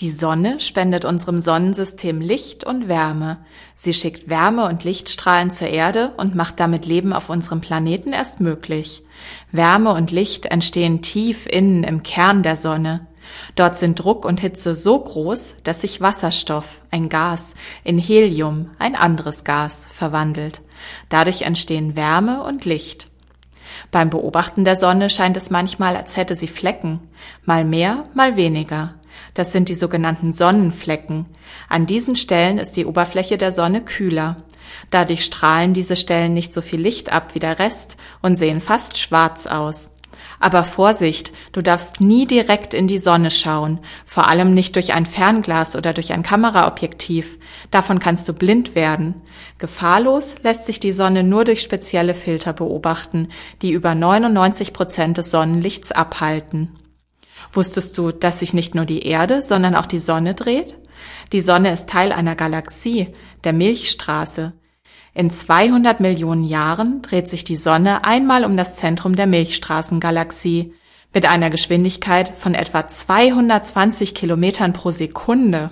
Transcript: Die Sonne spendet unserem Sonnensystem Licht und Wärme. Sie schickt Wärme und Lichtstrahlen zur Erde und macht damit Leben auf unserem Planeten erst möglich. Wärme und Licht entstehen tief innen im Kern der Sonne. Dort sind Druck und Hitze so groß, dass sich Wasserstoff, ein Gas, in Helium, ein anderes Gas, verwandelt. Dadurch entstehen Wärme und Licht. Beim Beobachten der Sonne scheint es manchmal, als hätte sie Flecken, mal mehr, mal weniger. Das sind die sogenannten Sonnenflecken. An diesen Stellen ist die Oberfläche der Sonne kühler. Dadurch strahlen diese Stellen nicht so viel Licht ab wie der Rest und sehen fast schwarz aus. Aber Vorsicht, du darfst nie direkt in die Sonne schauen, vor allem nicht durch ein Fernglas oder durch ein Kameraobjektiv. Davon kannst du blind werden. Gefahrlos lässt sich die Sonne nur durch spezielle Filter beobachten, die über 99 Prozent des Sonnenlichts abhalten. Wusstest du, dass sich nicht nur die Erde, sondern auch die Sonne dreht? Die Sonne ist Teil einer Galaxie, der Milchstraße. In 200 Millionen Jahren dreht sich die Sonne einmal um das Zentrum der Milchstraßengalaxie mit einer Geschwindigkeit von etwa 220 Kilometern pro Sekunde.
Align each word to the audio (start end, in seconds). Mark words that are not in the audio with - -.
Die 0.00 0.10
Sonne 0.10 0.60
spendet 0.60 1.04
unserem 1.04 1.40
Sonnensystem 1.40 2.22
Licht 2.22 2.64
und 2.64 2.88
Wärme. 2.88 3.36
Sie 3.74 3.92
schickt 3.92 4.30
Wärme 4.30 4.64
und 4.64 4.82
Lichtstrahlen 4.82 5.50
zur 5.50 5.68
Erde 5.68 6.12
und 6.16 6.34
macht 6.34 6.58
damit 6.58 6.86
Leben 6.86 7.12
auf 7.12 7.28
unserem 7.28 7.60
Planeten 7.60 8.14
erst 8.14 8.40
möglich. 8.40 9.02
Wärme 9.52 9.92
und 9.92 10.10
Licht 10.10 10.46
entstehen 10.46 11.02
tief 11.02 11.46
innen 11.46 11.84
im 11.84 12.02
Kern 12.02 12.42
der 12.42 12.56
Sonne. 12.56 13.06
Dort 13.56 13.76
sind 13.76 14.02
Druck 14.02 14.24
und 14.24 14.40
Hitze 14.40 14.74
so 14.74 14.98
groß, 14.98 15.56
dass 15.64 15.82
sich 15.82 16.00
Wasserstoff, 16.00 16.80
ein 16.90 17.10
Gas, 17.10 17.54
in 17.84 17.98
Helium, 17.98 18.70
ein 18.78 18.96
anderes 18.96 19.44
Gas, 19.44 19.86
verwandelt. 19.92 20.62
Dadurch 21.10 21.42
entstehen 21.42 21.94
Wärme 21.94 22.42
und 22.42 22.64
Licht. 22.64 23.08
Beim 23.90 24.08
Beobachten 24.08 24.64
der 24.64 24.76
Sonne 24.76 25.10
scheint 25.10 25.36
es 25.36 25.50
manchmal, 25.50 25.94
als 25.94 26.16
hätte 26.16 26.34
sie 26.34 26.48
Flecken, 26.48 27.00
mal 27.44 27.66
mehr, 27.66 28.04
mal 28.14 28.36
weniger. 28.36 28.94
Das 29.34 29.52
sind 29.52 29.68
die 29.68 29.74
sogenannten 29.74 30.32
Sonnenflecken. 30.32 31.26
An 31.68 31.86
diesen 31.86 32.16
Stellen 32.16 32.58
ist 32.58 32.76
die 32.76 32.86
Oberfläche 32.86 33.38
der 33.38 33.52
Sonne 33.52 33.82
kühler. 33.82 34.36
Dadurch 34.90 35.24
strahlen 35.24 35.72
diese 35.72 35.96
Stellen 35.96 36.34
nicht 36.34 36.54
so 36.54 36.62
viel 36.62 36.80
Licht 36.80 37.12
ab 37.12 37.34
wie 37.34 37.38
der 37.38 37.58
Rest 37.58 37.96
und 38.22 38.36
sehen 38.36 38.60
fast 38.60 38.98
schwarz 38.98 39.46
aus. 39.46 39.90
Aber 40.38 40.64
Vorsicht, 40.64 41.32
du 41.52 41.62
darfst 41.62 42.00
nie 42.00 42.26
direkt 42.26 42.74
in 42.74 42.86
die 42.86 42.98
Sonne 42.98 43.30
schauen, 43.30 43.78
vor 44.06 44.28
allem 44.28 44.54
nicht 44.54 44.74
durch 44.76 44.92
ein 44.92 45.06
Fernglas 45.06 45.76
oder 45.76 45.92
durch 45.92 46.12
ein 46.12 46.22
Kameraobjektiv. 46.22 47.38
Davon 47.70 47.98
kannst 47.98 48.28
du 48.28 48.32
blind 48.32 48.74
werden. 48.74 49.14
Gefahrlos 49.58 50.36
lässt 50.42 50.66
sich 50.66 50.80
die 50.80 50.92
Sonne 50.92 51.22
nur 51.22 51.44
durch 51.44 51.60
spezielle 51.60 52.14
Filter 52.14 52.52
beobachten, 52.52 53.28
die 53.62 53.72
über 53.72 53.94
99 53.94 54.72
Prozent 54.72 55.18
des 55.18 55.30
Sonnenlichts 55.30 55.92
abhalten. 55.92 56.79
Wusstest 57.52 57.96
du, 57.98 58.12
dass 58.12 58.40
sich 58.40 58.54
nicht 58.54 58.74
nur 58.74 58.84
die 58.84 59.02
Erde, 59.02 59.42
sondern 59.42 59.74
auch 59.74 59.86
die 59.86 59.98
Sonne 59.98 60.34
dreht? 60.34 60.74
Die 61.32 61.40
Sonne 61.40 61.72
ist 61.72 61.88
Teil 61.88 62.12
einer 62.12 62.36
Galaxie, 62.36 63.08
der 63.44 63.52
Milchstraße. 63.52 64.52
In 65.14 65.30
200 65.30 66.00
Millionen 66.00 66.44
Jahren 66.44 67.02
dreht 67.02 67.28
sich 67.28 67.44
die 67.44 67.56
Sonne 67.56 68.04
einmal 68.04 68.44
um 68.44 68.56
das 68.56 68.76
Zentrum 68.76 69.16
der 69.16 69.26
Milchstraßengalaxie 69.26 70.72
mit 71.12 71.26
einer 71.26 71.50
Geschwindigkeit 71.50 72.32
von 72.38 72.54
etwa 72.54 72.86
220 72.86 74.14
Kilometern 74.14 74.72
pro 74.72 74.92
Sekunde. 74.92 75.70